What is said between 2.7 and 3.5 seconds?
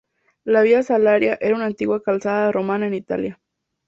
en Italia.